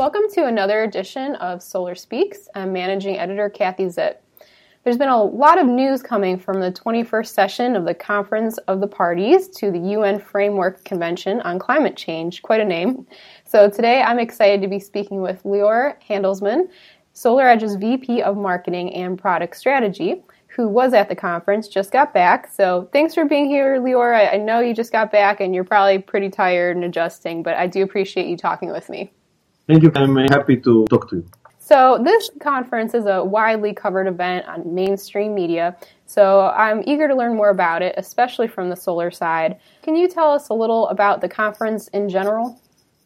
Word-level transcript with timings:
Welcome 0.00 0.30
to 0.32 0.46
another 0.46 0.82
edition 0.82 1.34
of 1.34 1.62
Solar 1.62 1.94
Speaks. 1.94 2.48
I'm 2.54 2.72
managing 2.72 3.18
editor 3.18 3.50
Kathie 3.50 3.84
Zipp. 3.84 4.14
There's 4.82 4.96
been 4.96 5.10
a 5.10 5.22
lot 5.22 5.58
of 5.58 5.66
news 5.66 6.02
coming 6.02 6.38
from 6.38 6.58
the 6.58 6.72
21st 6.72 7.26
session 7.26 7.76
of 7.76 7.84
the 7.84 7.92
Conference 7.92 8.56
of 8.66 8.80
the 8.80 8.86
Parties 8.86 9.48
to 9.58 9.70
the 9.70 9.78
UN 9.78 10.18
Framework 10.18 10.82
Convention 10.84 11.42
on 11.42 11.58
Climate 11.58 11.98
Change. 11.98 12.40
Quite 12.40 12.62
a 12.62 12.64
name. 12.64 13.06
So 13.44 13.68
today 13.68 14.00
I'm 14.00 14.18
excited 14.18 14.62
to 14.62 14.68
be 14.68 14.80
speaking 14.80 15.20
with 15.20 15.42
Lior 15.42 15.96
Handelsman, 16.08 16.70
SolarEdge's 17.14 17.74
VP 17.74 18.22
of 18.22 18.38
Marketing 18.38 18.94
and 18.94 19.18
Product 19.18 19.54
Strategy, 19.54 20.22
who 20.46 20.66
was 20.66 20.94
at 20.94 21.10
the 21.10 21.14
conference, 21.14 21.68
just 21.68 21.92
got 21.92 22.14
back. 22.14 22.50
So 22.50 22.88
thanks 22.94 23.12
for 23.12 23.26
being 23.26 23.50
here, 23.50 23.78
Lior. 23.78 24.14
I, 24.14 24.28
I 24.28 24.36
know 24.38 24.60
you 24.60 24.72
just 24.72 24.92
got 24.92 25.12
back 25.12 25.40
and 25.40 25.54
you're 25.54 25.62
probably 25.62 25.98
pretty 25.98 26.30
tired 26.30 26.76
and 26.76 26.86
adjusting, 26.86 27.42
but 27.42 27.54
I 27.56 27.66
do 27.66 27.82
appreciate 27.82 28.28
you 28.28 28.38
talking 28.38 28.72
with 28.72 28.88
me. 28.88 29.12
Thank 29.70 29.84
you. 29.84 29.92
I'm 29.94 30.16
happy 30.16 30.56
to 30.56 30.84
talk 30.86 31.08
to 31.10 31.16
you. 31.18 31.26
So, 31.60 32.02
this 32.02 32.28
conference 32.40 32.92
is 32.92 33.06
a 33.06 33.22
widely 33.22 33.72
covered 33.72 34.08
event 34.08 34.44
on 34.48 34.74
mainstream 34.74 35.32
media. 35.32 35.76
So, 36.06 36.48
I'm 36.48 36.82
eager 36.86 37.06
to 37.06 37.14
learn 37.14 37.36
more 37.36 37.50
about 37.50 37.80
it, 37.80 37.94
especially 37.96 38.48
from 38.48 38.68
the 38.68 38.74
solar 38.74 39.12
side. 39.12 39.60
Can 39.82 39.94
you 39.94 40.08
tell 40.08 40.32
us 40.32 40.48
a 40.48 40.54
little 40.54 40.88
about 40.88 41.20
the 41.20 41.28
conference 41.28 41.86
in 41.98 42.08
general? 42.08 42.60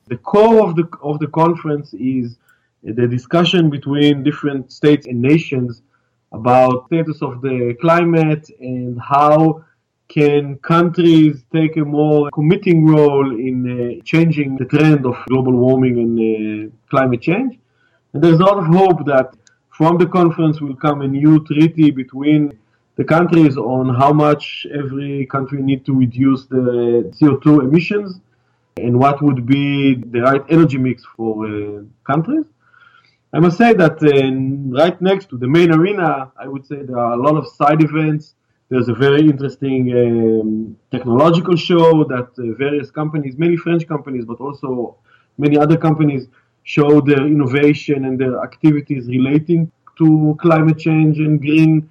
The 0.06 0.16
core 0.16 0.66
of 0.66 0.74
the, 0.74 0.88
of 1.02 1.18
the 1.18 1.26
conference 1.26 1.92
is 1.92 2.38
the 2.82 3.06
discussion 3.06 3.68
between 3.68 4.22
different 4.22 4.72
states 4.72 5.06
and 5.06 5.20
nations 5.20 5.82
about 6.32 6.86
status 6.86 7.20
of 7.20 7.42
the 7.42 7.76
climate 7.78 8.48
and 8.58 8.98
how 9.02 9.62
can 10.08 10.56
countries 10.58 11.42
take 11.52 11.76
a 11.76 11.84
more 11.84 12.30
committing 12.30 12.86
role 12.86 13.30
in 13.32 13.56
uh, 13.66 14.02
changing 14.04 14.56
the 14.56 14.64
trend 14.64 15.06
of 15.06 15.16
global 15.28 15.52
warming 15.52 15.98
and 15.98 16.14
uh, 16.20 16.74
climate 16.90 17.22
change. 17.22 17.58
And 18.12 18.22
there's 18.22 18.38
a 18.38 18.44
lot 18.44 18.58
of 18.58 18.66
hope 18.66 19.06
that 19.06 19.34
from 19.70 19.98
the 19.98 20.06
conference 20.06 20.60
will 20.60 20.76
come 20.76 21.00
a 21.00 21.08
new 21.08 21.44
treaty 21.44 21.90
between 21.90 22.56
the 22.96 23.04
countries 23.04 23.56
on 23.56 23.92
how 23.94 24.12
much 24.12 24.66
every 24.72 25.26
country 25.26 25.60
need 25.60 25.84
to 25.86 25.98
reduce 25.98 26.46
the 26.46 27.12
CO2 27.16 27.64
emissions 27.64 28.20
and 28.76 28.98
what 28.98 29.20
would 29.22 29.46
be 29.46 29.94
the 29.94 30.20
right 30.20 30.44
energy 30.48 30.78
mix 30.78 31.02
for 31.16 31.46
uh, 31.46 31.82
countries. 32.04 32.44
I 33.32 33.40
must 33.40 33.58
say 33.58 33.72
that 33.74 33.96
uh, 34.00 34.78
right 34.80 35.00
next 35.02 35.28
to 35.30 35.36
the 35.36 35.48
main 35.48 35.72
arena, 35.72 36.30
I 36.36 36.46
would 36.46 36.64
say 36.66 36.82
there 36.82 36.98
are 36.98 37.14
a 37.14 37.16
lot 37.16 37.36
of 37.36 37.48
side 37.48 37.82
events 37.82 38.34
there's 38.70 38.88
a 38.88 38.94
very 38.94 39.20
interesting 39.20 39.92
um, 39.92 40.76
technological 40.90 41.56
show 41.56 42.04
that 42.04 42.30
uh, 42.38 42.56
various 42.56 42.90
companies, 42.90 43.36
many 43.36 43.56
French 43.56 43.86
companies, 43.86 44.24
but 44.24 44.40
also 44.40 44.96
many 45.38 45.58
other 45.58 45.76
companies, 45.76 46.28
show 46.62 47.00
their 47.00 47.26
innovation 47.26 48.06
and 48.06 48.18
their 48.18 48.42
activities 48.42 49.06
relating 49.06 49.70
to 49.98 50.36
climate 50.40 50.78
change 50.78 51.18
and 51.18 51.40
green 51.40 51.90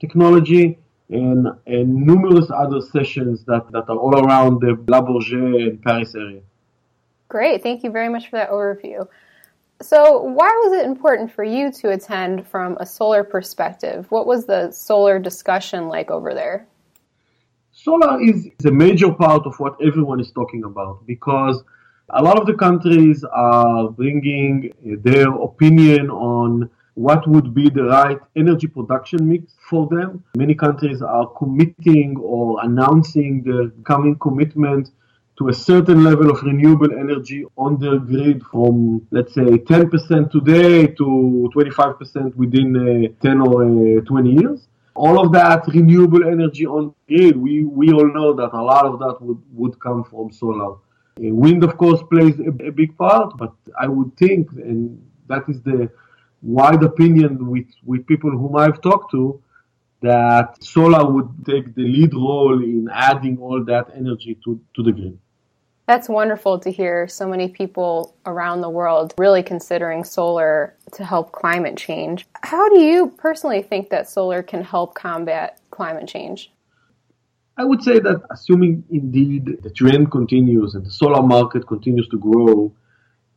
technology, 0.00 0.78
and, 1.10 1.48
and 1.66 1.94
numerous 1.94 2.50
other 2.50 2.80
sessions 2.80 3.44
that, 3.44 3.70
that 3.70 3.88
are 3.88 3.96
all 3.96 4.16
around 4.24 4.60
the 4.60 4.76
La 4.88 5.00
Bourget 5.00 5.68
and 5.68 5.82
Paris 5.82 6.14
area. 6.14 6.40
Great, 7.28 7.62
thank 7.62 7.82
you 7.84 7.90
very 7.90 8.08
much 8.08 8.28
for 8.28 8.36
that 8.36 8.50
overview. 8.50 9.06
So, 9.82 10.22
why 10.22 10.48
was 10.62 10.72
it 10.78 10.86
important 10.86 11.32
for 11.32 11.42
you 11.42 11.72
to 11.72 11.90
attend 11.90 12.46
from 12.46 12.76
a 12.78 12.86
solar 12.86 13.24
perspective? 13.24 14.06
What 14.10 14.26
was 14.28 14.46
the 14.46 14.70
solar 14.70 15.18
discussion 15.18 15.88
like 15.88 16.08
over 16.08 16.32
there? 16.34 16.68
Solar 17.72 18.22
is, 18.22 18.46
is 18.60 18.66
a 18.66 18.70
major 18.70 19.10
part 19.12 19.44
of 19.44 19.58
what 19.58 19.76
everyone 19.82 20.20
is 20.20 20.30
talking 20.30 20.62
about 20.62 21.04
because 21.04 21.64
a 22.10 22.22
lot 22.22 22.38
of 22.38 22.46
the 22.46 22.54
countries 22.54 23.24
are 23.24 23.88
bringing 23.88 24.70
uh, 24.70 24.96
their 25.02 25.32
opinion 25.32 26.10
on 26.10 26.70
what 26.94 27.26
would 27.26 27.52
be 27.52 27.68
the 27.68 27.84
right 27.84 28.20
energy 28.36 28.68
production 28.68 29.28
mix 29.28 29.54
for 29.68 29.88
them. 29.88 30.22
Many 30.36 30.54
countries 30.54 31.02
are 31.02 31.26
committing 31.26 32.18
or 32.18 32.62
announcing 32.62 33.42
their 33.42 33.70
coming 33.84 34.16
commitment 34.16 34.90
to 35.42 35.48
a 35.48 35.54
certain 35.54 36.04
level 36.04 36.30
of 36.30 36.42
renewable 36.42 36.92
energy 36.92 37.44
on 37.56 37.78
the 37.78 37.98
grid 37.98 38.42
from, 38.44 39.06
let's 39.10 39.34
say, 39.34 39.42
10% 39.42 40.30
today 40.30 40.86
to 40.86 41.50
25% 41.54 42.34
within 42.36 42.68
uh, 42.76 43.22
10 43.22 43.40
or 43.40 43.98
uh, 43.98 44.00
20 44.02 44.30
years. 44.30 44.68
All 44.94 45.24
of 45.24 45.32
that 45.32 45.66
renewable 45.68 46.24
energy 46.24 46.66
on 46.66 46.94
grid, 47.08 47.36
we, 47.36 47.64
we 47.64 47.92
all 47.92 48.06
know 48.12 48.34
that 48.34 48.52
a 48.52 48.62
lot 48.62 48.84
of 48.84 48.98
that 49.00 49.16
would, 49.20 49.42
would 49.52 49.80
come 49.80 50.04
from 50.04 50.30
solar. 50.32 50.74
Uh, 50.74 51.34
wind, 51.44 51.64
of 51.64 51.76
course, 51.76 52.00
plays 52.10 52.38
a, 52.38 52.50
a 52.66 52.70
big 52.70 52.96
part, 52.96 53.36
but 53.36 53.52
I 53.80 53.88
would 53.88 54.16
think, 54.16 54.50
and 54.52 55.02
that 55.28 55.44
is 55.48 55.60
the 55.62 55.90
wide 56.42 56.82
opinion 56.84 57.50
with, 57.50 57.66
with 57.84 58.06
people 58.06 58.30
whom 58.30 58.54
I've 58.56 58.80
talked 58.80 59.10
to, 59.12 59.42
that 60.02 60.62
solar 60.62 61.10
would 61.10 61.30
take 61.46 61.74
the 61.74 61.82
lead 61.82 62.12
role 62.12 62.62
in 62.62 62.88
adding 62.92 63.38
all 63.38 63.64
that 63.64 63.86
energy 63.96 64.36
to, 64.44 64.60
to 64.76 64.82
the 64.82 64.92
grid. 64.92 65.18
That's 65.92 66.08
wonderful 66.08 66.58
to 66.60 66.70
hear 66.70 67.06
so 67.06 67.28
many 67.28 67.48
people 67.48 68.16
around 68.24 68.62
the 68.62 68.70
world 68.70 69.12
really 69.18 69.42
considering 69.42 70.04
solar 70.04 70.74
to 70.92 71.04
help 71.04 71.32
climate 71.32 71.76
change. 71.76 72.26
How 72.42 72.66
do 72.70 72.80
you 72.80 73.08
personally 73.18 73.60
think 73.60 73.90
that 73.90 74.08
solar 74.08 74.42
can 74.42 74.64
help 74.64 74.94
combat 74.94 75.60
climate 75.70 76.08
change? 76.08 76.50
I 77.58 77.64
would 77.64 77.82
say 77.82 77.98
that 77.98 78.22
assuming 78.30 78.84
indeed 78.88 79.58
the 79.62 79.68
trend 79.68 80.10
continues 80.10 80.74
and 80.74 80.86
the 80.86 80.90
solar 80.90 81.22
market 81.22 81.66
continues 81.66 82.08
to 82.08 82.18
grow, 82.18 82.72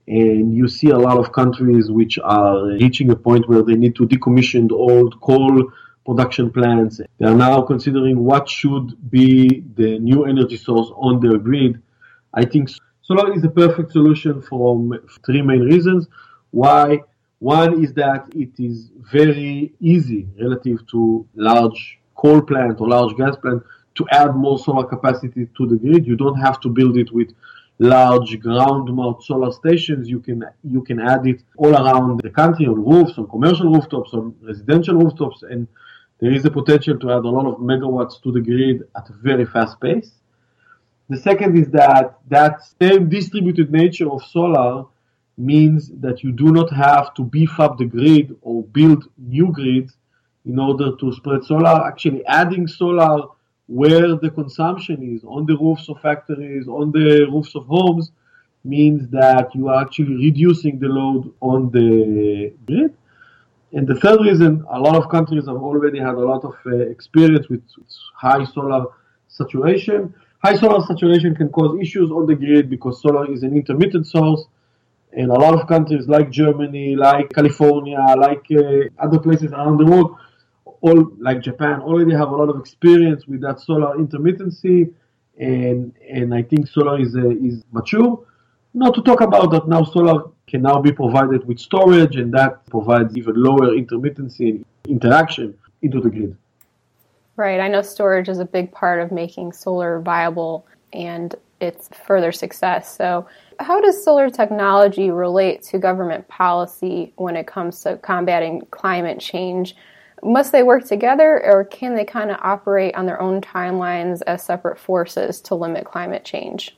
and 0.07 0.55
you 0.55 0.69
see 0.69 0.91
a 0.91 0.97
lot 0.97 1.17
of 1.17 1.33
countries 1.33 1.91
which 1.91 2.17
are 2.19 2.67
reaching 2.83 3.09
a 3.09 3.17
point 3.17 3.49
where 3.49 3.63
they 3.63 3.75
need 3.75 3.97
to 3.97 4.07
decommission 4.07 4.69
the 4.69 4.75
old 4.75 5.19
coal 5.19 5.73
production 6.05 6.49
plants. 6.51 7.01
They 7.17 7.25
are 7.25 7.35
now 7.35 7.63
considering 7.63 8.23
what 8.23 8.47
should 8.47 8.87
be 9.11 9.61
the 9.75 9.99
new 9.99 10.23
energy 10.23 10.55
source 10.55 10.89
on 10.95 11.19
their 11.19 11.37
grid. 11.37 11.81
I 12.35 12.43
think 12.45 12.69
solar 13.01 13.33
is 13.33 13.43
a 13.43 13.49
perfect 13.49 13.91
solution 13.93 14.41
for 14.41 14.99
three 15.25 15.41
main 15.41 15.61
reasons. 15.61 16.07
Why? 16.51 17.01
One 17.39 17.83
is 17.83 17.93
that 17.93 18.27
it 18.35 18.51
is 18.59 18.91
very 19.11 19.73
easy 19.79 20.27
relative 20.39 20.85
to 20.87 21.25
large 21.35 21.99
coal 22.15 22.41
plant 22.41 22.81
or 22.81 22.89
large 22.89 23.15
gas 23.17 23.35
plant 23.37 23.63
to 23.95 24.05
add 24.11 24.35
more 24.35 24.59
solar 24.59 24.85
capacity 24.85 25.47
to 25.57 25.67
the 25.67 25.77
grid. 25.77 26.05
You 26.05 26.15
don't 26.15 26.39
have 26.39 26.59
to 26.61 26.69
build 26.69 26.97
it 26.97 27.11
with 27.13 27.29
large 27.79 28.39
ground 28.39 28.93
mount 28.93 29.23
solar 29.23 29.51
stations. 29.51 30.09
You 30.09 30.19
can 30.19 30.43
you 30.63 30.81
can 30.81 30.99
add 30.99 31.25
it 31.27 31.41
all 31.57 31.73
around 31.73 32.21
the 32.21 32.29
country 32.29 32.65
on 32.67 32.83
roofs, 32.83 33.17
on 33.17 33.27
commercial 33.27 33.71
rooftops, 33.71 34.13
on 34.13 34.35
residential 34.41 34.95
rooftops, 34.95 35.43
and 35.43 35.67
there 36.19 36.31
is 36.31 36.45
a 36.45 36.51
potential 36.51 36.97
to 36.99 37.11
add 37.11 37.23
a 37.25 37.33
lot 37.37 37.45
of 37.45 37.59
megawatts 37.59 38.21
to 38.23 38.31
the 38.31 38.41
grid 38.41 38.83
at 38.97 39.09
a 39.09 39.13
very 39.13 39.45
fast 39.45 39.79
pace. 39.79 40.11
The 41.09 41.17
second 41.17 41.57
is 41.57 41.69
that 41.69 42.17
that 42.29 42.61
same 42.81 43.09
distributed 43.09 43.71
nature 43.71 44.09
of 44.11 44.23
solar 44.23 44.85
means 45.37 45.91
that 45.99 46.23
you 46.23 46.31
do 46.31 46.51
not 46.51 46.71
have 46.71 47.13
to 47.15 47.23
beef 47.23 47.59
up 47.59 47.77
the 47.77 47.85
grid 47.85 48.35
or 48.41 48.63
build 48.63 49.05
new 49.17 49.51
grids 49.51 49.93
in 50.45 50.57
order 50.57 50.95
to 50.95 51.13
spread 51.13 51.43
solar. 51.43 51.85
Actually, 51.85 52.25
adding 52.25 52.67
solar 52.67 53.27
where 53.67 54.15
the 54.15 54.29
consumption 54.29 55.15
is 55.15 55.23
on 55.23 55.45
the 55.45 55.57
roofs 55.57 55.89
of 55.89 55.99
factories, 56.01 56.67
on 56.67 56.91
the 56.91 57.27
roofs 57.31 57.55
of 57.55 57.65
homes, 57.65 58.11
means 58.63 59.07
that 59.09 59.53
you 59.53 59.67
are 59.67 59.81
actually 59.81 60.15
reducing 60.15 60.79
the 60.79 60.87
load 60.87 61.31
on 61.41 61.69
the 61.71 62.53
grid. 62.65 62.95
And 63.73 63.87
the 63.87 63.95
third 63.95 64.21
reason, 64.21 64.65
a 64.69 64.79
lot 64.79 64.95
of 64.95 65.09
countries 65.09 65.45
have 65.47 65.57
already 65.57 65.99
had 65.99 66.15
a 66.15 66.25
lot 66.31 66.43
of 66.45 66.55
uh, 66.65 66.75
experience 66.77 67.49
with 67.49 67.61
high 68.15 68.43
solar 68.45 68.85
saturation. 69.27 70.13
High 70.45 70.57
solar 70.57 70.85
saturation 70.85 71.33
can 71.33 71.49
cause 71.49 71.75
issues 71.81 72.11
on 72.11 72.27
the 72.27 72.35
grid 72.35 72.69
because 72.69 73.01
solar 73.01 73.25
is 73.33 73.41
an 73.41 73.55
intermittent 73.55 74.05
source. 74.05 74.43
And 75.11 75.31
a 75.31 75.33
lot 75.33 75.59
of 75.59 75.67
countries 75.67 76.07
like 76.07 76.29
Germany, 76.29 76.95
like 76.95 77.33
California, 77.33 77.97
like 78.15 78.45
uh, 78.51 79.03
other 79.05 79.17
places 79.17 79.53
around 79.53 79.77
the 79.79 79.85
world 79.85 80.15
all 80.81 81.11
like 81.19 81.41
Japan 81.41 81.81
already 81.81 82.13
have 82.13 82.29
a 82.29 82.35
lot 82.35 82.49
of 82.49 82.59
experience 82.59 83.25
with 83.25 83.41
that 83.41 83.59
solar 83.59 83.97
intermittency, 83.97 84.93
and 85.39 85.93
and 86.17 86.31
I 86.39 86.43
think 86.43 86.67
solar 86.67 86.99
is 86.99 87.15
uh, 87.15 87.47
is 87.47 87.63
mature. 87.71 88.23
Not 88.75 88.93
to 88.97 89.01
talk 89.01 89.21
about 89.21 89.49
that 89.49 89.67
now, 89.67 89.83
solar 89.83 90.25
can 90.45 90.61
now 90.61 90.79
be 90.79 90.91
provided 90.91 91.47
with 91.47 91.57
storage, 91.57 92.17
and 92.17 92.31
that 92.33 92.67
provides 92.67 93.17
even 93.17 93.33
lower 93.35 93.69
intermittency 93.81 94.49
and 94.51 94.65
interaction 94.87 95.57
into 95.81 95.99
the 96.01 96.11
grid. 96.11 96.37
Right. 97.37 97.59
I 97.59 97.67
know 97.67 97.81
storage 97.81 98.29
is 98.29 98.39
a 98.39 98.45
big 98.45 98.71
part 98.71 99.01
of 99.01 99.11
making 99.11 99.51
solar 99.53 99.99
viable 99.99 100.65
and 100.93 101.35
its 101.59 101.89
further 102.05 102.31
success. 102.31 102.95
So, 102.95 103.27
how 103.59 103.79
does 103.81 104.03
solar 104.03 104.29
technology 104.29 105.11
relate 105.11 105.61
to 105.63 105.79
government 105.79 106.27
policy 106.27 107.13
when 107.15 107.35
it 107.35 107.47
comes 107.47 107.81
to 107.81 107.97
combating 107.97 108.61
climate 108.71 109.19
change? 109.19 109.75
must 110.25 110.51
they 110.51 110.63
work 110.63 110.85
together 110.85 111.43
or 111.45 111.63
can 111.65 111.95
they 111.95 112.05
kind 112.05 112.31
of 112.31 112.37
operate 112.41 112.95
on 112.95 113.05
their 113.05 113.21
own 113.21 113.41
timelines 113.41 114.21
as 114.27 114.43
separate 114.43 114.79
forces 114.79 115.39
to 115.41 115.55
limit 115.55 115.85
climate 115.85 116.25
change? 116.25 116.75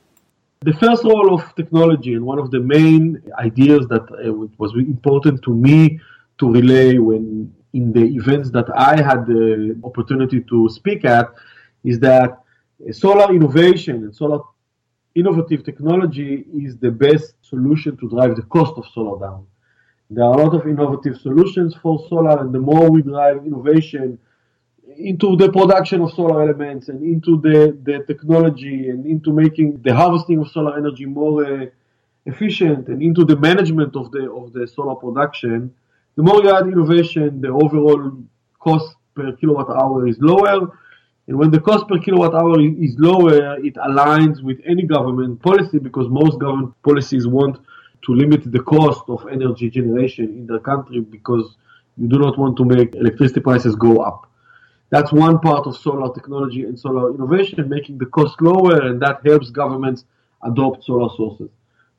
The 0.62 0.74
first 0.74 1.03
role 1.03 1.33
of 1.33 1.56
technology 1.56 2.13
and 2.13 2.25
one 2.25 2.39
of 2.39 2.51
the 2.51 2.60
main 2.60 3.21
ideas 3.38 3.88
that 3.88 4.01
uh, 4.12 4.33
was 4.57 4.74
important 4.75 5.44
to 5.44 5.53
me 5.53 6.00
to 6.39 6.51
relay 6.51 6.98
when 6.98 7.53
in 7.74 7.92
the 7.92 8.06
events 8.16 8.50
that 8.52 8.69
I 8.75 9.02
had 9.02 9.25
the 9.25 9.80
opportunity 9.84 10.42
to 10.42 10.69
speak 10.69 11.06
at 11.06 11.28
is 11.84 12.00
that 12.00 12.42
solar 12.92 13.34
innovation 13.34 13.96
and 14.04 14.16
solar 14.16 14.40
innovative 15.16 15.64
technology 15.64 16.46
is 16.54 16.78
the 16.78 16.92
best 16.92 17.34
solution 17.42 17.98
to 17.98 18.10
drive 18.10 18.36
the 18.36 18.44
cost 18.44 18.74
of 18.78 18.86
solar 18.94 19.19
down. 19.19 19.48
There 20.10 20.24
are 20.24 20.34
a 20.40 20.44
lot 20.44 20.54
of 20.56 20.68
innovative 20.68 21.18
solutions 21.18 21.75
for 21.81 22.06
solar, 22.08 22.40
and 22.40 22.54
the 22.54 22.60
more 22.60 22.90
we 22.90 23.02
drive 23.02 23.46
innovation 23.46 24.20
into 24.98 25.36
the 25.36 25.52
production 25.52 26.02
of 26.02 26.12
solar 26.13 26.42
elements 26.42 26.88
and 26.88 27.04
into 27.04 27.42
the, 27.42 27.78
the 27.84 28.06
technology 28.06 28.90
and 28.90 29.06
into 29.06 29.34
making 29.34 29.81
the 29.81 29.94
harvesting 29.94 30.40
of 30.40 30.50
solar 30.50 30.78
energy 30.78 31.06
more 31.06 31.46
uh, 31.46 31.66
efficient 32.25 32.88
and 32.88 33.02
into 33.02 33.25
the 33.25 33.36
management 33.36 33.96
of 33.96 34.12
the 34.12 34.31
of 34.31 34.54
the 34.54 34.68
solar 34.68 34.96
production, 34.96 35.74
the 36.18 36.24
more 36.24 36.44
you 36.44 36.50
add 36.50 36.68
innovation, 36.68 37.42
the 37.42 37.50
overall 37.50 38.12
cost 38.60 38.96
per 39.16 39.31
kilowatt 39.34 39.69
hour 39.69 40.08
is 40.08 40.18
lower. 40.19 40.75
And 41.28 41.38
when 41.38 41.52
the 41.52 41.60
cost 41.60 41.88
per 41.88 42.00
kilowatt 42.00 42.34
hour 42.34 42.60
is 42.60 42.96
lower, 42.98 43.60
it 43.64 43.75
aligns 43.75 44.42
with 44.42 44.60
any 44.66 44.84
government 44.84 45.42
policy 45.44 45.78
because 45.78 46.10
most 46.10 46.40
government 46.40 46.74
policies 46.81 47.28
want 47.28 47.60
to 48.06 48.14
limit 48.14 48.52
the 48.52 48.62
cost 48.62 49.04
of 49.10 49.28
energy 49.31 49.69
generation 49.69 50.25
in 50.40 50.48
their 50.48 50.60
country 50.60 51.02
because 51.02 51.56
you 51.98 52.08
do 52.08 52.18
not 52.18 52.36
want 52.38 52.58
to 52.58 52.66
make 52.66 52.96
electricity 52.96 53.40
prices 53.40 53.75
go 53.75 53.98
up. 54.00 54.28
That's 54.90 55.12
one 55.12 55.40
part 55.40 55.68
of 55.68 55.78
solar 55.78 56.12
technology 56.16 56.63
and 56.63 56.80
solar 56.80 57.13
innovation, 57.13 57.70
making 57.70 58.00
the 58.00 58.08
cost 58.08 58.42
lower, 58.42 58.88
and 58.88 59.00
that 59.02 59.20
helps 59.24 59.52
governments 59.52 60.06
adopt 60.42 60.84
solar 60.84 61.10
sources. 61.16 61.50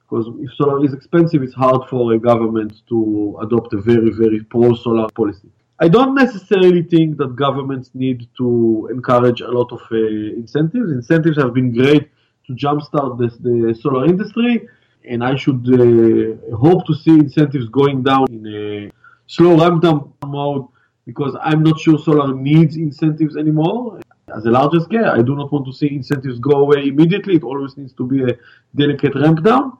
Because 0.09 0.27
if 0.41 0.55
solar 0.55 0.85
is 0.85 0.95
expensive, 0.95 1.43
it's 1.43 1.55
hard 1.55 1.89
for 1.91 2.15
a 2.15 2.19
government 2.19 2.81
to 2.89 3.39
adopt 3.43 3.75
a 3.75 3.81
very, 3.81 4.11
very 4.11 4.43
pro 4.43 4.75
solar 4.75 5.09
policy. 5.11 5.51
I 5.81 5.89
don't 5.89 6.15
necessarily 6.15 6.83
think 6.83 7.19
that 7.19 7.37
governments 7.37 7.91
need 7.95 8.27
to 8.39 8.89
encourage 8.91 9.43
a 9.43 9.51
lot 9.51 9.71
of 9.71 9.81
uh, 9.93 9.97
incentives. 9.97 10.91
Incentives 10.91 11.37
have 11.37 11.53
been 11.53 11.73
great 11.73 12.11
to 12.47 12.53
jumpstart 12.55 13.19
the 13.19 13.79
solar 13.81 14.07
industry, 14.07 14.67
and 15.05 15.23
I 15.23 15.37
should 15.37 15.63
uh, 15.69 16.57
hope 16.57 16.87
to 16.87 16.95
see 16.95 17.13
incentives 17.13 17.69
going 17.69 18.03
down 18.03 18.27
in 18.31 18.47
a 18.47 18.91
slow 19.27 19.59
ramp 19.61 19.83
down 19.83 20.13
mode 20.27 20.67
because 21.07 21.37
I'm 21.41 21.63
not 21.63 21.79
sure 21.79 21.99
solar 21.99 22.35
needs 22.35 22.77
incentives 22.77 23.37
anymore. 23.37 24.01
As 24.35 24.47
a 24.47 24.51
large 24.51 24.81
scale, 24.83 25.11
I 25.11 25.23
do 25.23 25.37
not 25.37 25.53
want 25.53 25.67
to 25.67 25.73
see 25.73 25.95
incentives 25.95 26.39
go 26.39 26.53
away 26.65 26.89
immediately. 26.89 27.37
It 27.37 27.45
always 27.45 27.77
needs 27.77 27.93
to 27.95 28.07
be 28.07 28.25
a 28.25 28.37
delicate 28.75 29.15
ramp 29.15 29.43
down. 29.43 29.79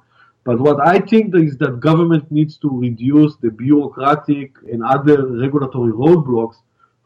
But 0.49 0.61
what 0.61 0.81
I 0.81 0.99
think 1.01 1.35
is 1.37 1.59
that 1.59 1.79
government 1.79 2.33
needs 2.33 2.57
to 2.61 2.71
reduce 2.71 3.37
the 3.37 3.51
bureaucratic 3.51 4.57
and 4.73 4.83
other 4.83 5.27
regulatory 5.27 5.93
roadblocks 5.93 6.57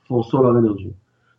for 0.06 0.24
solar 0.30 0.56
energy. 0.56 0.94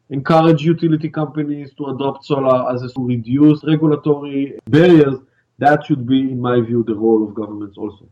Encourage 0.09 0.63
utility 0.63 1.07
companies 1.07 1.73
to 1.77 1.85
adopt 1.85 2.25
solar 2.25 2.69
as 2.73 2.83
a 2.83 2.89
to 2.89 3.07
reduce 3.07 3.63
regulatory 3.63 4.59
barriers. 4.67 5.17
That 5.59 5.85
should 5.85 6.05
be, 6.05 6.19
in 6.19 6.41
my 6.41 6.59
view, 6.59 6.83
the 6.85 6.93
role 6.93 7.23
of 7.23 7.33
governments 7.33 7.77
also. 7.77 8.09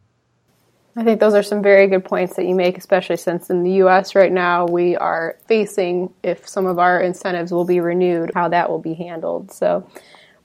I 0.96 1.04
think 1.04 1.20
those 1.20 1.34
are 1.34 1.44
some 1.44 1.62
very 1.62 1.88
good 1.88 2.06
points 2.06 2.38
that 2.38 2.46
you 2.46 2.56
make, 2.56 2.78
especially 2.78 3.18
since 3.18 3.50
in 3.50 3.62
the 3.62 3.74
US 3.84 4.16
right 4.16 4.32
now 4.32 4.68
we 4.68 4.96
are 4.96 5.36
facing 5.48 6.14
if 6.24 6.48
some 6.48 6.66
of 6.66 6.80
our 6.80 7.02
incentives 7.02 7.52
will 7.52 7.66
be 7.66 7.82
renewed, 7.82 8.32
how 8.36 8.48
that 8.48 8.70
will 8.70 8.80
be 8.80 8.94
handled. 8.94 9.52
So, 9.52 9.86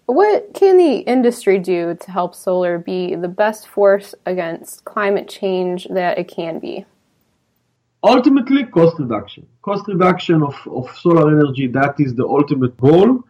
what 0.07 0.55
can 0.55 0.77
the 0.77 0.99
industry 0.99 1.59
do 1.59 1.95
to 1.95 2.11
help 2.11 2.35
solar 2.35 2.79
be 2.79 3.15
the 3.15 3.29
best 3.29 3.67
force 3.67 4.15
against 4.25 4.85
climate 4.85 5.29
change 5.29 5.87
that 5.91 6.19
it 6.19 6.29
can 6.29 6.59
be? 6.59 6.85
Ultimately, 8.03 8.65
cost 8.65 8.99
reduction. 9.01 9.47
Cost 9.63 9.89
reduction 9.89 10.43
of, 10.43 10.55
of 10.71 10.97
solar 10.99 11.29
energy, 11.31 11.67
that 11.69 11.97
is 11.99 12.15
the 12.15 12.25
ultimate 12.25 12.77
goal. 12.77 13.25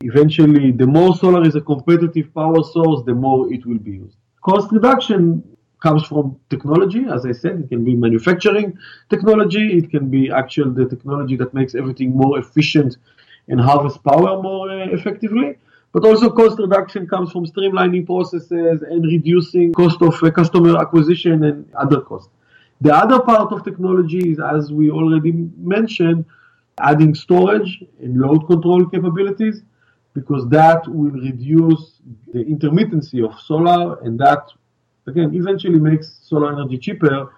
Eventually, 0.00 0.70
the 0.70 0.86
more 0.86 1.14
solar 1.14 1.46
is 1.46 1.56
a 1.56 1.60
competitive 1.60 2.32
power 2.34 2.62
source, 2.62 3.02
the 3.04 3.14
more 3.14 3.52
it 3.52 3.66
will 3.66 3.78
be 3.78 3.92
used. 3.92 4.16
Cost 4.42 4.72
reduction 4.72 5.42
comes 5.82 6.04
from 6.06 6.38
technology. 6.48 7.04
As 7.04 7.26
I 7.26 7.32
said, 7.32 7.60
it 7.60 7.68
can 7.68 7.84
be 7.84 7.94
manufacturing 7.94 8.78
technology. 9.10 9.76
It 9.78 9.90
can 9.90 10.08
be 10.10 10.30
actual 10.30 10.70
the 10.70 10.86
technology 10.86 11.36
that 11.36 11.52
makes 11.52 11.74
everything 11.74 12.16
more 12.16 12.38
efficient 12.38 12.96
and 13.48 13.60
harvest 13.60 14.02
power 14.02 14.42
more 14.42 14.70
uh, 14.70 14.86
effectively. 14.98 15.58
But 15.94 16.04
also 16.04 16.28
cost 16.28 16.58
reduction 16.58 17.06
comes 17.06 17.30
from 17.30 17.46
streamlining 17.46 18.04
processes 18.04 18.82
and 18.82 19.04
reducing 19.06 19.72
cost 19.72 20.02
of 20.02 20.20
uh, 20.22 20.30
customer 20.32 20.76
acquisition 20.76 21.44
and 21.44 21.72
other 21.74 22.00
costs. 22.00 22.32
The 22.80 22.92
other 22.92 23.20
part 23.20 23.52
of 23.52 23.64
technology 23.64 24.32
is, 24.32 24.40
as 24.40 24.72
we 24.72 24.90
already 24.90 25.32
mentioned, 25.56 26.24
adding 26.80 27.14
storage 27.14 27.84
and 28.00 28.18
load 28.20 28.48
control 28.48 28.84
capabilities 28.86 29.62
because 30.14 30.48
that 30.48 30.86
will 30.88 31.12
reduce 31.12 32.00
the 32.32 32.40
intermittency 32.44 33.24
of 33.24 33.38
solar 33.40 34.00
and 34.00 34.18
that 34.18 34.48
again, 35.06 35.32
eventually 35.34 35.78
makes 35.78 36.18
solar 36.22 36.52
energy 36.52 36.78
cheaper, 36.78 37.32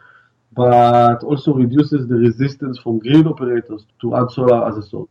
but 0.55 1.23
also 1.23 1.53
reduces 1.53 2.09
the 2.09 2.15
resistance 2.15 2.79
from 2.79 2.99
grid 3.01 3.27
operators 3.27 3.85
to 4.01 4.17
add 4.17 4.31
solar 4.31 4.67
as 4.69 4.79
a 4.79 4.83
source. 4.83 5.11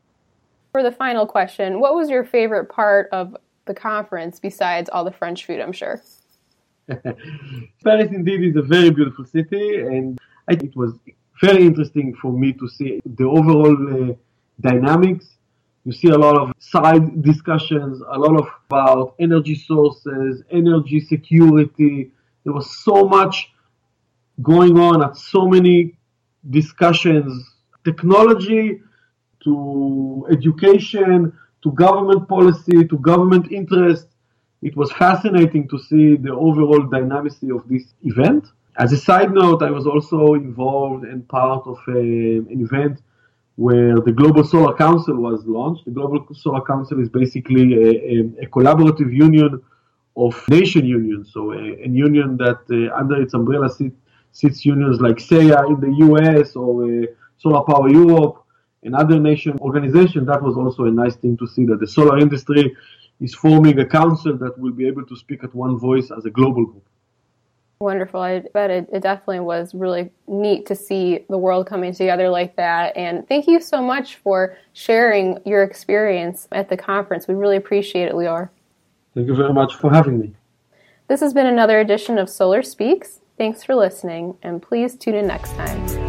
For 0.75 0.83
the 0.83 0.91
final 0.91 1.25
question, 1.25 1.79
what 1.79 1.95
was 1.95 2.09
your 2.09 2.25
favorite 2.25 2.65
part 2.65 3.07
of 3.13 3.37
the 3.63 3.73
conference 3.73 4.41
besides 4.41 4.89
all 4.89 5.05
the 5.05 5.11
French 5.21 5.45
food, 5.45 5.61
I'm 5.61 5.71
sure? 5.71 6.01
Paris 7.85 8.11
indeed 8.11 8.43
is 8.43 8.57
a 8.57 8.61
very 8.61 8.89
beautiful 8.89 9.23
city, 9.23 9.77
and 9.77 10.19
it 10.49 10.75
was 10.75 10.91
very 11.41 11.65
interesting 11.65 12.13
for 12.21 12.33
me 12.33 12.51
to 12.51 12.67
see 12.67 12.99
the 13.05 13.23
overall 13.23 13.77
uh, 14.09 14.13
dynamics. 14.59 15.37
You 15.85 15.93
see 15.93 16.09
a 16.09 16.17
lot 16.17 16.35
of 16.35 16.51
side 16.59 17.23
discussions, 17.23 18.01
a 18.09 18.19
lot 18.19 18.37
of 18.37 18.45
about 18.67 19.15
energy 19.17 19.55
sources, 19.55 20.43
energy 20.51 20.99
security, 20.99 22.11
there 22.43 22.51
was 22.51 22.83
so 22.83 23.07
much 23.07 23.53
going 24.41 24.77
on 24.77 25.01
at 25.01 25.15
so 25.15 25.47
many 25.47 25.95
discussions, 26.49 27.49
technology 27.85 28.81
to 29.45 30.27
education 30.29 31.31
to 31.63 31.71
government 31.71 32.27
policy 32.27 32.85
to 32.85 32.97
government 32.99 33.51
interest. 33.51 34.07
It 34.61 34.75
was 34.75 34.91
fascinating 34.91 35.67
to 35.69 35.77
see 35.79 36.15
the 36.15 36.33
overall 36.33 36.83
dynamicy 36.97 37.49
of 37.55 37.67
this 37.67 37.85
event. 38.03 38.45
As 38.77 38.91
a 38.91 38.97
side 38.97 39.31
note, 39.31 39.63
I 39.63 39.71
was 39.71 39.87
also 39.87 40.33
involved 40.33 41.05
and 41.05 41.27
part 41.27 41.65
of 41.65 41.79
a, 41.87 41.91
an 42.51 42.61
event 42.67 42.99
where 43.55 43.95
the 44.07 44.11
Global 44.11 44.43
Solar 44.43 44.75
Council 44.75 45.15
was 45.15 45.45
launched. 45.45 45.85
The 45.85 45.91
Global 45.91 46.27
Solar 46.33 46.61
Council 46.61 46.99
is 46.99 47.09
basically 47.09 47.73
a, 47.73 47.87
a, 47.87 48.45
a 48.45 48.47
collaborative 48.47 49.11
union 49.13 49.61
of 50.17 50.33
nation 50.49 50.85
unions. 50.85 51.31
So 51.33 51.53
a, 51.53 51.57
a 51.57 51.87
union 51.87 52.37
that 52.37 52.61
uh, 52.69 52.95
under 52.95 53.21
its 53.21 53.33
umbrella 53.33 53.69
sit, 53.69 53.93
sits 54.33 54.65
unions 54.65 54.99
like 54.99 55.17
SEIA 55.17 55.59
in 55.69 55.79
the 55.79 55.93
US 56.07 56.55
or 56.55 56.83
uh, 56.83 57.05
Solar 57.37 57.63
Power 57.63 57.89
Europe 57.89 58.44
and 58.85 58.95
other 58.95 59.19
nation 59.19 59.57
organizations. 59.59 60.27
That 60.27 60.41
was 60.41 60.55
also 60.55 60.85
a 60.85 60.91
nice 60.91 61.15
thing 61.15 61.35
to 61.37 61.47
see 61.47 61.65
that 61.65 61.79
the 61.79 61.87
solar 61.87 62.17
industry 62.17 62.75
is 63.19 63.33
forming 63.33 63.79
a 63.79 63.85
council 63.85 64.37
that 64.37 64.57
will 64.57 64.71
be 64.71 64.87
able 64.87 65.05
to 65.05 65.15
speak 65.15 65.43
at 65.43 65.53
one 65.53 65.77
voice 65.77 66.11
as 66.15 66.25
a 66.25 66.29
global 66.29 66.65
group. 66.65 66.85
Wonderful. 67.79 68.21
I 68.21 68.39
bet 68.53 68.71
it, 68.71 68.87
it, 68.93 69.01
definitely 69.01 69.41
was 69.41 69.73
really 69.75 70.09
neat 70.27 70.65
to 70.67 70.75
see 70.75 71.25
the 71.29 71.37
world 71.37 71.67
coming 71.67 71.93
together 71.93 72.29
like 72.29 72.55
that. 72.55 72.95
And 72.95 73.27
thank 73.27 73.47
you 73.47 73.59
so 73.59 73.81
much 73.81 74.15
for 74.15 74.57
sharing 74.71 75.39
your 75.45 75.61
experience 75.63 76.47
at 76.53 76.69
the 76.69 76.77
conference. 76.77 77.27
We 77.27 77.35
really 77.35 77.57
appreciate 77.57 78.05
it, 78.05 78.13
Lior. 78.13 78.49
Thank 79.13 79.27
you 79.27 79.35
very 79.35 79.53
much 79.53 79.75
for 79.75 79.91
having 79.91 80.19
me. 80.19 80.33
This 81.09 81.19
has 81.19 81.33
been 81.33 81.45
another 81.45 81.79
edition 81.79 82.17
of 82.17 82.29
Solar 82.29 82.63
Speaks. 82.63 83.19
Thanks 83.37 83.63
for 83.63 83.75
listening, 83.75 84.37
and 84.41 84.61
please 84.61 84.95
tune 84.95 85.15
in 85.15 85.27
next 85.27 85.51
time. 85.51 86.04